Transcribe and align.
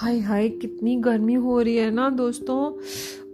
हाय 0.00 0.18
हाय, 0.18 0.48
कितनी 0.48 0.96
गर्मी 0.96 1.34
हो 1.34 1.60
रही 1.60 1.76
है 1.76 1.90
ना 1.90 2.10
दोस्तों। 2.10 2.72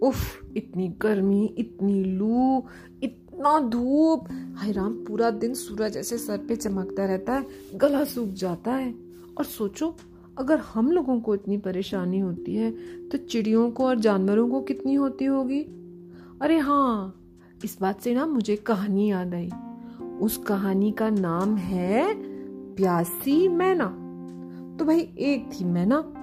उफ, 0.09 0.17
इतनी 0.57 0.89
गर्मी, 0.89 1.55
इतनी 1.59 2.05
लू, 2.05 2.65
इतना 3.03 3.61
धूप। 3.61 4.25
हाय 4.55 4.73
राम, 4.73 4.93
पूरा 4.95 5.31
दिन 5.31 5.55
सूरज 5.55 5.97
ऐसे 5.97 6.19
सर 6.19 6.39
पे 6.39 6.57
चमकता 6.57 7.05
रहता 7.05 7.35
है, 7.35 7.47
गला 7.75 8.05
सूख 8.05 8.29
जाता 8.29 8.73
है। 8.73 8.95
और 9.39 9.45
सोचो, 9.45 9.97
अगर 10.39 10.59
हम 10.59 10.93
लोगों 10.93 11.21
को 11.21 11.35
इतनी 11.35 11.59
परेशानी 11.59 12.19
होती 12.19 12.55
है 12.55 12.71
तो 13.09 13.19
चिड़ियों 13.19 13.71
को 13.71 13.85
और 13.85 13.99
जानवरों 13.99 14.49
को 14.49 14.61
कितनी 14.61 14.95
होती 14.95 15.25
होगी? 15.25 15.61
अरे 16.43 16.59
हाँ 16.59 17.21
इस 17.65 17.79
बात 17.81 18.01
से 18.01 18.15
ना 18.15 18.27
मुझे 18.27 18.57
कहानी 18.57 19.11
याद 19.11 19.35
आई। 19.35 19.51
उस 20.21 20.37
कहानी 20.37 20.93
का 20.93 21.11
नाम 21.11 21.57
है 21.57 22.15
प्यासी 22.75 23.49
मैना। 23.49 23.87
तो 24.79 24.85
भाई, 24.85 25.01
एक 25.01 25.51
थी 25.53 25.65
मैना 25.65 26.14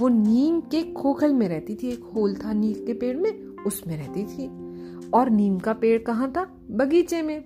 वो 0.00 0.08
नीम 0.08 0.60
के 0.60 0.82
खोखल 0.82 1.32
में 1.32 1.48
रहती 1.48 1.74
थी, 1.74 1.88
एक 1.88 2.04
होल 2.04 2.34
था 2.34 2.52
नीम 2.52 2.86
के 2.86 2.92
पेड़ 2.92 3.16
में, 3.16 3.56
उसमें 3.66 3.96
रहती 3.96 4.24
थी। 4.24 4.66
और 5.10 5.30
नीम 5.30 5.58
का 5.58 5.72
पेड़ 5.72 6.02
कहाँ 6.02 6.30
था? 6.30 6.54
बगीचे 6.70 7.22
में। 7.22 7.44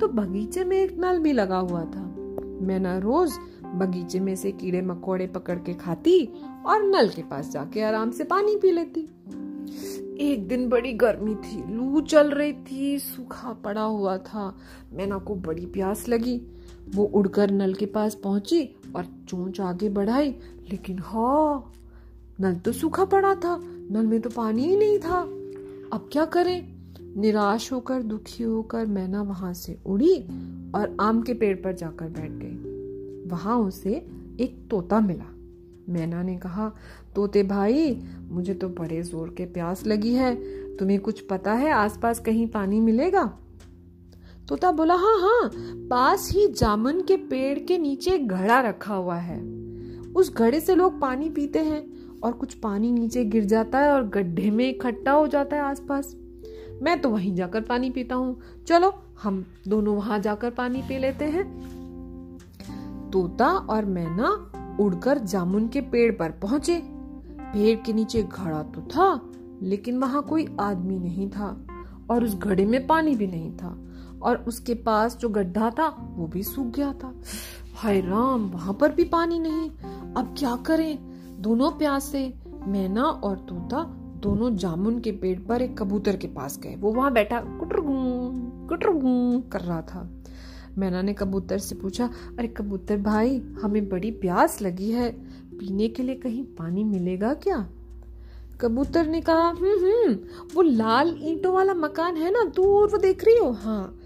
तो 0.00 0.08
बगीचे 0.08 0.64
में 0.64 0.76
एक 0.76 0.98
नल 0.98 1.18
भी 1.18 1.32
लगा 1.32 1.58
हुआ 1.58 1.84
था। 1.84 2.14
मैना 2.62 2.98
रोज 2.98 3.32
बगीचे 3.64 4.20
में 4.20 4.36
से 4.36 4.52
कीड़े 4.52 4.82
मकोड़े 4.82 5.26
पकड़ 5.26 5.58
के 5.58 5.74
खाती 5.74 6.32
और 6.66 6.82
नल 6.82 7.08
के 7.08 7.22
पास 7.22 7.50
जाके 7.50 7.82
आराम 7.82 8.10
से 8.10 8.24
पानी 8.24 8.56
पी 8.56 8.70
लेती। 8.70 9.00
एक 10.20 10.48
दिन 10.48 10.68
बड़ी 10.68 10.92
गर्मी 10.92 11.34
थी, 11.34 11.74
लू 11.74 12.00
चल 12.00 12.30
रही 12.30 12.52
थी, 12.52 12.98
सूखा 12.98 13.52
पड़ा 13.52 13.82
हुआ 13.82 14.18
था। 14.18 14.56
मैना 14.92 15.18
को 15.18 15.34
बड़ी 15.34 15.66
प्यास 15.66 16.08
लगी। 16.08 16.42
वो 16.94 17.04
उड़कर 17.04 17.50
नल 17.50 17.74
के 17.74 17.86
पास 17.86 18.14
पहुँची 18.14 18.76
और 18.96 19.04
चोंच 19.04 19.60
आगे 19.60 19.88
बढ़ाई, 19.88 20.30
लेकिन 20.70 20.98
हाँ 20.98 21.72
नल 22.40 22.54
तो 22.54 22.72
सूखा 22.72 23.04
पड़ा 23.04 23.34
था, 23.34 23.60
नल 23.90 24.06
में 24.06 24.20
तो 24.20 24.30
पानी 24.30 24.64
ही 24.64 24.76
नहीं 24.76 24.98
था। 24.98 25.20
अब 25.92 26.08
क्या 26.12 26.24
करें? 26.24 26.74
निराश 27.16 27.72
होकर, 27.72 28.02
दुखी 28.02 28.44
होकर 28.44 28.86
मैना 28.86 29.22
वहाँ 29.22 29.54
से 29.54 29.78
उड़ी 29.86 30.14
और 30.74 30.96
आम 31.00 31.22
के 31.22 31.34
पेड़ 31.34 31.56
पर 31.56 31.72
जाकर 31.72 32.08
बैठ 32.08 32.30
गई। 32.30 33.28
वहाँ 33.28 33.58
उसे 33.58 34.06
एक 34.40 34.68
तोता 34.70 35.00
मिला। 35.00 35.34
मैना 35.88 36.22
ने 36.22 36.36
कहा, 36.36 36.72
तोते 37.14 37.42
भाई, 37.42 38.02
मुझे 38.28 38.54
तो 38.54 38.68
बड़े 38.68 39.02
ज़ोर 39.02 39.34
के 39.38 39.44
प्यास 39.44 39.86
लगी 39.86 40.12
है। 40.12 40.34
तुम्हें 40.76 41.00
कुछ 41.00 41.20
पता 41.20 41.52
है, 41.52 41.70
आसपास 41.70 42.20
कहीं 42.20 42.46
पानी 42.46 42.80
मिलेगा? 42.80 43.38
तोता 44.48 44.72
बोला 44.72 44.94
हाँ 44.94 45.18
हाँ 45.20 45.50
पास 45.90 46.30
ही 46.32 46.46
जामुन 46.46 47.00
के 47.00 47.16
पेड़ 47.16 47.58
के 47.58 47.78
नीचे 47.78 48.18
घड़ा 48.18 48.60
रखा 48.60 48.94
हुआ 48.94 49.16
है। 49.16 49.40
उस 50.12 50.34
घड़े 50.34 50.60
से 50.60 50.74
लोग 50.74 51.00
पानी 51.00 51.30
पीते 51.30 51.58
हैं। 51.58 51.98
और 52.24 52.32
कुछ 52.32 52.54
पानी 52.54 52.92
नीचे 52.92 53.24
गिर 53.24 53.44
जाता 53.44 53.78
है 53.78 53.90
और 53.90 54.08
गड्ढे 54.08 54.50
में 54.50 54.68
इकट्ठा 54.68 55.12
हो 55.12 55.26
जाता 55.26 55.56
है 55.56 55.62
आसपास। 55.62 56.16
मैं 56.82 57.00
तो 57.00 57.10
वहीं 57.10 57.34
जाकर 57.34 57.60
पानी 57.60 57.90
पीता 57.90 58.14
हूँ। 58.14 58.40
चलो, 58.66 58.94
हम 59.22 59.44
दोनों 59.68 59.96
वहाँ 59.96 60.18
जाकर 60.18 60.50
पानी 60.50 60.82
पी 60.82 60.98
लेते 60.98 61.24
हैं। 61.24 61.46
तोता 63.12 63.46
और 63.46 63.84
मैना 63.84 64.50
उड़कर 64.80 65.18
जामुन 65.18 65.68
के 65.68 65.80
पेड़ 65.80 66.12
पर 66.12 66.30
पहुँचे। 66.30 66.82
पेड़ 67.40 67.78
के 67.86 67.92
नीचे 67.92 68.22
घड़ा 68.22 68.62
तो 68.62 68.80
था, 68.80 69.20
लेकिन 69.62 69.98
वहाँ 69.98 70.22
कोई 70.22 70.46
आदमी 70.60 70.98
नहीं 70.98 71.30
था 71.30 71.66
और 72.10 72.24
उस 72.24 72.34
घड़े 72.34 72.66
में 72.66 72.86
पानी 72.86 73.14
भी 73.16 73.26
नहीं 73.26 73.52
था 73.52 73.76
और 74.22 74.36
उसके 74.36 74.74
पास 74.74 75.16
जो 75.16 75.28
गड्ढा 75.28 75.70
था, 75.70 76.14
वो 76.16 76.26
भी 76.26 76.42
सूख 76.42 76.66
गया 76.66 76.92
था। 76.92 77.14
हाय 77.74 78.00
राम, 78.00 78.48
वहाँ 78.50 78.74
पर 78.74 78.92
भी 78.92 79.04
पानी 79.04 79.38
नहीं। 79.38 79.70
अब 80.14 80.34
क्या 80.38 80.56
करें? 80.56 81.07
दोनों 81.38 81.70
प्यासे, 81.70 82.34
मैना 82.66 83.02
और 83.02 83.36
तोता 83.36 83.82
दोनों 84.22 84.56
जामुन 84.56 85.00
के 85.00 85.12
पेड़ 85.12 85.40
पर 85.40 85.62
एक 85.62 85.78
कबूतर 85.78 86.16
के 86.16 86.26
पास 86.26 86.58
गए। 86.58 86.76
वो 86.76 86.92
वहाँ 86.92 87.12
बैठा 87.12 87.40
कुटर 87.40 87.76
कुटर 88.68 88.90
कर 89.52 89.60
रहा 89.60 89.82
था। 89.82 90.10
मैना 90.78 91.02
ने 91.02 91.14
कबूतर 91.14 91.58
से 91.58 91.74
पूछा, 91.74 92.10
अरे 92.38 92.48
कबूतर 92.48 92.96
भाई, 92.96 93.38
हमें 93.38 93.88
बड़ी 93.88 94.10
प्यास 94.10 94.62
लगी 94.62 94.90
है। 94.90 95.12
पीने 95.58 95.88
के 95.88 96.02
लिए 96.02 96.14
कहीं 96.14 96.44
पानी 96.44 96.84
मिलेगा 96.84 97.34
क्या? 97.34 97.68
कबूतर 98.60 99.06
ने 99.06 99.20
कहा 99.20 99.48
हम्म 99.48 99.84
हम्म 99.84 100.18
वो 100.54 100.62
लाल 100.62 101.16
ईंटों 101.22 101.54
वाला 101.54 101.74
मकान 101.74 102.16
है 102.16 102.30
ना 102.30 102.44
दूर 102.44 102.88
वो 102.88 102.98
देख 102.98 103.24
रही 103.24 103.36
हो? 103.36 103.50
हाँ 103.50 103.98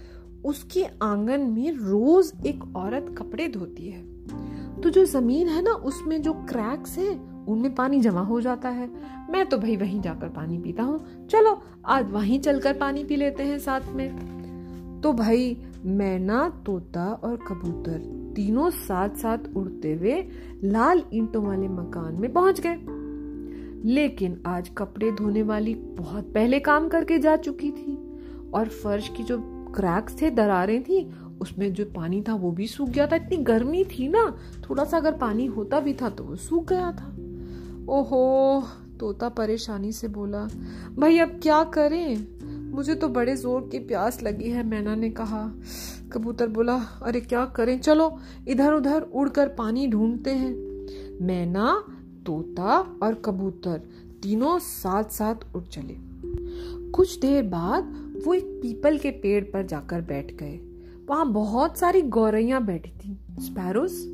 उसके 0.44 0.86
आँगन 1.02 1.40
में 1.40 1.72
रोज 1.72 2.32
एक 2.46 2.76
औरत 2.76 3.14
कपड़े 3.18 3.48
धोती 3.48 3.88
है। 3.88 4.11
तो 4.82 4.90
जो 4.90 5.04
ज़मीन 5.04 5.48
है 5.48 5.62
ना, 5.62 5.70
उसमें 5.70 6.22
जो 6.22 6.32
क्रैक्स 6.32 6.98
है, 6.98 7.20
उनमें 7.48 7.74
पानी 7.74 8.00
जमा 8.00 8.20
हो 8.20 8.40
जाता 8.40 8.68
है। 8.68 8.90
मैं 9.30 9.46
तो 9.46 9.58
भाई 9.58 9.76
वहीं 9.76 10.00
जाकर 10.00 10.28
पानी 10.28 10.58
पीता 10.58 10.82
हूँ। 10.82 11.26
चलो, 11.26 11.62
आज 11.86 12.12
वहीं 12.12 12.40
चलकर 12.40 12.72
पानी 12.72 13.04
पी 13.04 13.16
लेते 13.16 13.42
हैं 13.42 13.58
साथ 13.58 13.80
में। 13.92 14.32
तो 15.00 15.12
भाई, 15.12 15.62
मैना, 15.84 16.62
तोता 16.66 17.06
और 17.06 17.36
कबूतर 17.36 18.22
तीनों 18.36 18.70
साथ 18.70 19.08
साथ 19.08 19.38
उड़ते 19.56 19.94
हुए 19.94 20.28
लाल 20.64 21.02
ईंटों 21.14 21.44
वाले 21.44 21.68
मकान 21.68 22.14
में 22.14 22.32
पहुँच 22.32 22.60
गए। 22.66 22.76
लेकिन 23.84 24.42
आज 24.46 24.68
कपड़े 24.68 25.12
धोने 25.12 25.42
वाली 25.42 25.74
बहुत 25.74 26.24
पहले 26.34 26.60
काम 26.60 26.88
करके 26.88 27.18
जा 27.18 27.36
चुकी 27.36 27.70
थी 27.70 28.18
और 28.54 28.68
फर्श 28.68 29.08
की 29.08 29.22
जो 29.22 29.38
क्रैक्स 29.76 30.22
थे, 30.22 30.30
दरारें 30.30 30.82
थी 30.82 31.10
उसमें 31.40 31.72
जो 31.72 31.84
पानी 31.84 32.22
था 32.22 32.34
वो 32.34 32.50
भी 32.50 32.66
सूख 32.66 32.88
गया 32.88 33.06
था। 33.06 33.16
इतनी 33.16 33.36
गर्मी 33.36 33.84
थी 33.84 34.08
ना, 34.08 34.38
थोड़ा 34.70 34.84
सा 34.84 34.96
अगर 34.96 35.12
पानी 35.12 35.46
होता 35.46 35.80
भी 35.80 35.94
था 35.94 36.08
तो 36.08 36.24
वो 36.24 36.36
सूख 36.36 36.68
गया 36.68 36.92
था। 36.92 37.08
ओहो, 37.88 38.62
तोता 39.00 39.28
परेशानी 39.28 39.92
से 39.92 40.08
बोला, 40.08 40.48
भाई 40.98 41.18
अब 41.18 41.40
क्या 41.42 41.64
करें? 41.64 42.26
मुझे 42.72 42.94
तो 42.94 43.08
बड़े 43.08 43.36
ज़ोर 43.36 43.68
की 43.72 43.78
प्यास 43.78 44.22
लगी 44.22 44.50
है, 44.50 44.62
मैना 44.62 44.94
ने 44.94 45.10
कहा। 45.10 45.52
कबूतर 46.12 46.48
बोला, 46.48 46.76
अरे 47.02 47.20
क्या 47.20 47.44
करें? 47.46 47.78
चलो, 47.80 48.18
इधर 48.48 48.72
उधर 48.72 49.02
उड़कर 49.02 49.48
पानी 49.48 49.86
ढूंढते 49.88 50.30
हैं। 50.30 50.54
मैना, 51.26 51.84
तोता 52.26 52.98
और 53.02 53.14
कबूतर 53.14 53.82
तीनों 54.22 54.58
साथ 54.58 55.04
साथ 55.04 55.56
उड़ 55.56 55.64
चले। 55.64 55.96
कुछ 56.90 57.18
देर 57.18 57.42
बाद 57.42 57.94
वो 58.26 58.34
एक 58.34 58.44
पीपल 58.62 58.98
के 58.98 59.10
पेड़ 59.10 59.44
पर 59.44 59.66
जाकर 59.66 60.00
बैठ 60.00 60.34
गए। 60.34 60.60
वहाँ 61.10 61.32
बहुत 61.32 61.78
सारी 61.78 62.02
गौरैया 62.02 62.60
बैठी 62.60 62.90
थी, 62.90 63.18
स्पैरोस, 63.40 64.08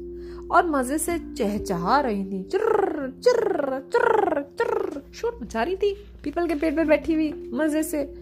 और 0.50 0.70
मज़े 0.70 0.98
से 0.98 1.18
चहचहा 1.18 2.00
रही 2.00 2.24
थी। 2.24 2.42
चिर्र 2.42 3.12
चिर्र 3.24 3.80
चिर्र 3.92 4.42
चिर्र। 4.58 5.02
शोर 5.14 5.38
मचा 5.42 5.62
रही 5.62 5.76
थी, 5.76 5.94
पीपल 6.24 6.46
के 6.46 6.54
पेड़ 6.54 6.74
पर 6.76 6.84
बैठी 6.84 7.14
हुई, 7.14 7.50
मज़े 7.54 7.82
से। 7.82 8.14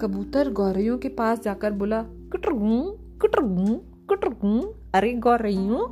कबूतर 0.00 0.50
गौरैयों 0.50 0.98
के 0.98 1.08
पास 1.08 1.40
जाकर 1.40 1.72
बोला 1.72 2.02
कुटर 2.02 2.50
कुटर 3.20 3.40
कुटर 4.08 4.74
अरे 4.94 5.12
गौरैयों, 5.12 5.86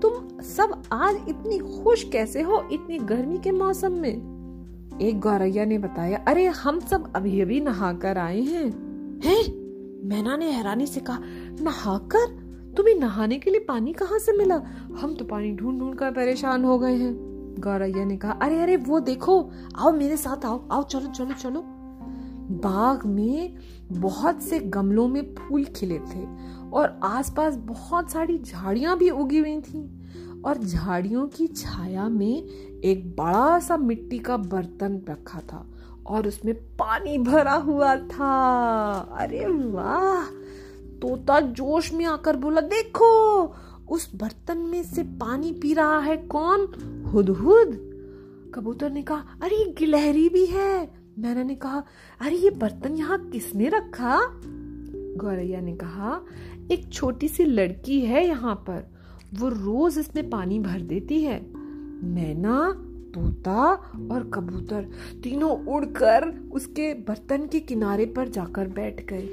तुम 0.00 0.40
सब 0.40 0.82
आज 0.92 1.16
इतनी 1.28 1.58
खुश 1.58 2.02
कैसे 2.04 2.42
हो 2.42 2.68
इतनी 2.72 2.98
गर्मी 2.98 3.38
के 3.38 3.50
मौसम 3.50 3.92
में? 3.92 4.98
एक 5.02 5.20
गौरैया 5.20 5.64
ने 5.64 5.78
बताया, 5.78 6.24
अरे 6.28 6.46
हम 6.46 6.80
सब 6.80 7.12
अभी 7.16 7.40
अभी 7.40 7.60
नहाकर 7.60 8.18
आए 8.18 8.40
हैं। 8.40 8.70
हैं? 9.24 9.61
मैना 10.12 10.36
ने 10.36 10.50
हैरानी 10.50 10.86
से 10.86 11.00
कहा, 11.00 11.18
नहाकर? 11.60 12.42
तुम्हें 12.76 12.94
नहाने 12.94 13.38
के 13.38 13.50
लिए 13.50 13.60
पानी 13.60 13.92
कहाँ 13.92 14.18
से 14.18 14.32
मिला? 14.32 14.62
हम 15.00 15.14
तो 15.14 15.24
पानी 15.24 15.52
ढूंढ 15.52 15.78
ढूंढ 15.78 15.94
कर 15.94 16.10
परेशान 16.10 16.64
हो 16.64 16.78
गए 16.78 16.94
हैं। 16.94 17.32
गौरैया 17.58 18.04
ने 18.04 18.16
कहा, 18.16 18.32
अरे 18.32 18.62
अरे, 18.62 18.76
वो 18.76 19.00
देखो, 19.00 19.50
आओ 19.76 19.92
मेरे 19.92 20.16
साथ 20.16 20.44
आओ 20.44 20.68
आओ, 20.68 20.82
चलो 20.82 21.06
चलो 21.06 21.34
चलो। 21.34 21.64
बाग 22.42 23.06
में 23.06 23.56
बहुत 23.92 24.42
से 24.42 24.60
गमलों 24.60 25.08
में 25.08 25.34
फूल 25.34 25.64
खिले 25.64 25.98
थे 25.98 26.26
और 26.72 27.00
आसपास 27.02 27.56
बहुत 27.56 28.10
सारी 28.10 28.38
झाड़ियाँ 28.38 28.98
भी 28.98 29.10
उगी 29.10 29.38
हुई 29.38 29.60
थी 29.60 30.02
और 30.44 30.58
झाड़ियों 30.58 31.26
की 31.26 31.46
छाया 31.46 32.08
में 32.08 32.48
एक 32.84 33.16
बड़ा 33.16 33.58
सा 33.58 33.76
मिट्टी 33.76 34.18
का 34.18 34.36
बर्तन 34.36 35.02
रखा 35.08 35.40
था। 35.40 35.71
और 36.06 36.28
उसमें 36.28 36.54
पानी 36.54 37.18
भरा 37.18 37.52
हुआ 37.52 37.96
था। 37.96 38.42
अरे 38.98 39.46
वाह! 39.46 40.24
तोता 40.98 41.40
जोश 41.40 41.92
में 41.92 42.04
आकर 42.04 42.36
बोला, 42.36 42.60
देखो, 42.60 43.42
उस 43.90 44.14
बर्तन 44.14 44.58
में 44.58 44.82
से 44.82 45.02
पानी 45.02 45.52
पी 45.52 45.74
रहा 45.74 45.98
है 45.98 46.16
कौन? 46.16 46.60
हुदहुद 47.12 47.92
कबूतर 48.54 48.90
ने 48.90 49.02
कहा, 49.02 49.24
अरे 49.42 49.74
गिलहरी 49.78 50.28
भी 50.28 50.46
है। 50.46 50.90
मैंने 51.18 51.44
ने 51.44 51.54
कहा, 51.54 51.82
अरे, 52.20 52.36
ये 52.36 52.50
बर्तन 52.50 52.92
यहाँ 52.92 53.30
किसने 53.30 53.68
रखा? 53.68 54.20
गौरैया 55.16 55.60
ने 55.60 55.72
कहा, 55.72 56.20
एक 56.70 56.92
छोटी 56.92 57.28
सी 57.28 57.44
लड़की 57.44 58.00
है 58.00 58.26
यहाँ 58.26 58.54
पर। 58.54 58.92
वो 59.34 59.48
रोज 59.48 59.98
इसमें 59.98 60.30
पानी 60.30 60.60
भर 60.60 60.80
देती 60.80 61.22
है। 61.22 61.52
मैना 62.04 62.88
तोता 63.14 63.72
और 64.10 64.30
कबूतर 64.34 64.88
तीनों 65.22 65.66
उड़कर 65.66 66.50
उसके 66.52 66.94
बर्तन 66.94 67.46
के 67.46 67.60
किनारे 67.60 68.06
पर 68.06 68.28
जाकर 68.28 68.68
बैठ 68.68 69.06
गए। 69.06 69.28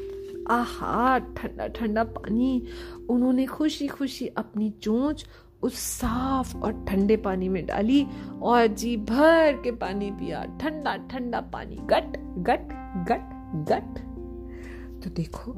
आहा, 0.49 1.17
ठंडा 1.17 1.67
ठंडा 1.67 2.03
पानी। 2.03 2.63
उन्होंने 3.09 3.45
खुशी 3.45 3.87
खुशी 3.87 4.27
अपनी 4.27 4.69
चोंच 4.81 5.25
उस 5.63 5.73
साफ़ 5.75 6.57
और 6.57 6.85
ठंडे 6.89 7.17
पानी 7.17 7.49
में 7.49 7.65
डाली 7.65 8.07
और 8.41 8.67
जी 8.67 8.97
भर 8.97 9.61
के 9.63 9.71
पानी 9.71 10.11
पिया। 10.11 10.57
ठंडा 10.61 10.97
ठंडा 10.97 11.41
पानी। 11.41 11.75
गट 11.75 12.17
गट 12.17 12.67
गट 13.07 13.39
गट। 13.69 14.09
तो 15.03 15.09
देखो, 15.09 15.51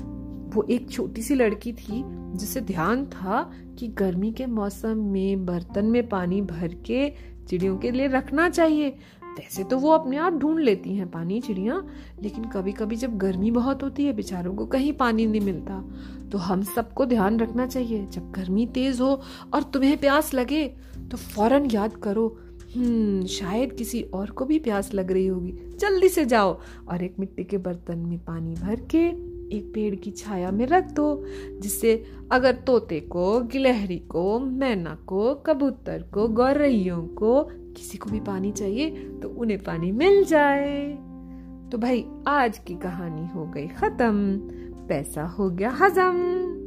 वो 0.56 0.64
एक 0.64 0.90
छोटी 0.90 1.22
सी 1.22 1.36
लड़की 1.36 1.74
थी 1.74 2.04
जिसे 2.38 2.62
ध्यान 2.62 3.06
था 3.06 3.52
कि 3.80 3.88
गर्मी 3.88 4.32
के 4.32 4.46
मौसम 4.46 4.98
में 4.98 5.46
बर्तन 5.46 5.86
में 5.86 6.10
पानी 6.10 6.42
भर 6.42 6.68
के 6.68 7.14
चिड़ियों 7.52 7.78
के 7.78 7.92
लिए 7.92 8.08
रखना 8.08 8.50
चाहिए। 8.50 8.90
वैसे 9.32 9.64
तो 9.64 9.78
वो 9.78 9.92
अपने 9.92 10.18
आप 10.18 10.34
ढूंढ 10.34 10.60
लेती 10.60 10.96
हैं 10.96 11.10
पानी 11.12 11.40
चिड़िया। 11.42 11.82
लेकिन 12.22 12.44
कभी 12.46 12.72
कभी 12.72 12.96
जब 12.96 13.18
गर्मी 13.18 13.52
बहुत 13.52 13.84
होती 13.84 14.06
है, 14.06 14.14
बेचारों 14.14 14.54
को 14.56 14.66
कहीं 14.66 14.94
पानी 14.94 15.26
नहीं 15.26 15.42
मिलता। 15.42 15.84
तो 16.32 16.38
हम 16.38 16.62
सबको 16.62 17.06
ध्यान 17.06 17.40
रखना 17.40 17.68
चाहिए, 17.68 18.06
जब 18.06 18.32
गर्मी 18.32 18.66
तेज 18.68 19.02
हो 19.02 19.22
और 19.54 19.64
तुम्हें 19.64 19.98
प्यास 19.98 20.34
लगे 20.34 20.68
तो 21.12 21.18
फ़ौरन 21.18 21.70
याद 21.72 21.96
करो 21.96 22.28
हम्म 22.76 23.26
शायद 23.26 23.74
किसी 23.74 24.02
और 24.14 24.30
को 24.30 24.46
भी 24.46 24.60
प्यास 24.60 24.94
लग 24.94 25.12
रही 25.12 25.28
होगी। 25.28 25.54
जल्दी 25.80 26.10
से 26.10 26.26
जाओ। 26.26 26.60
और 26.88 27.04
एक 27.04 27.16
मिट्टी 27.20 27.44
के 27.44 27.58
बर्तन 27.58 28.00
में 28.00 28.18
पानी 28.20 28.54
भर 28.54 28.76
के 28.96 29.31
एक 29.52 29.72
पेड़ 29.74 29.96
की 29.96 30.12
छाया 30.12 30.52
में 30.52 30.66
रख 30.66 30.92
दो, 30.92 31.26
जिससे 31.60 32.04
अगर 32.32 32.56
तोते 32.56 33.00
को, 33.00 33.40
गिलहरी 33.40 34.00
को, 34.00 34.40
मैना 34.40 34.96
को, 35.08 35.36
कबूतर 35.36 36.04
को, 36.14 36.28
गौरैयों 36.28 37.08
को 37.08 37.44
किसी 37.52 37.98
को 37.98 38.10
भी 38.10 38.20
पानी 38.20 38.52
चाहिए 38.52 38.90
तो 38.90 39.30
उन्हें 39.30 39.60
पानी 39.60 39.92
मिल 39.92 40.24
जाए। 40.24 40.94
तो 41.72 41.78
भाई, 41.78 42.06
आज 42.28 42.58
की 42.58 42.74
कहानी 42.74 43.28
हो 43.36 43.46
गई 43.46 43.68
खत्म, 43.68 44.38
पैसा 44.88 45.24
हो 45.24 45.50
गया 45.50 45.70
हजम। 45.70 46.61